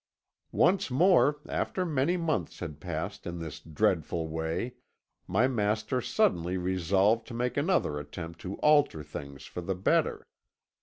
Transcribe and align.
"Once 0.55 0.89
more, 0.89 1.37
after 1.47 1.85
many 1.85 2.17
months 2.17 2.57
has 2.59 2.71
passed 2.79 3.27
in 3.27 3.37
this 3.37 3.59
dreadful 3.59 4.27
way, 4.27 4.73
my 5.27 5.47
master 5.47 6.01
suddenly 6.01 6.57
resolved 6.57 7.27
to 7.27 7.35
make 7.35 7.55
another 7.55 7.99
attempt 7.99 8.39
to 8.41 8.55
alter 8.61 9.03
things 9.03 9.45
for 9.45 9.61
the 9.61 9.75
better. 9.75 10.25